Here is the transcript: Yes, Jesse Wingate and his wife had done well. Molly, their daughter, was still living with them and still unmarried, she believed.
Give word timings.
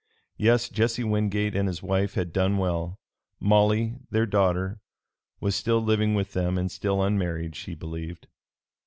Yes, 0.37 0.67
Jesse 0.67 1.03
Wingate 1.03 1.55
and 1.55 1.67
his 1.67 1.83
wife 1.83 2.15
had 2.15 2.33
done 2.33 2.57
well. 2.57 2.97
Molly, 3.39 3.99
their 4.09 4.25
daughter, 4.25 4.79
was 5.39 5.55
still 5.55 5.79
living 5.79 6.15
with 6.15 6.33
them 6.33 6.57
and 6.57 6.71
still 6.71 7.03
unmarried, 7.03 7.55
she 7.55 7.75
believed. 7.75 8.25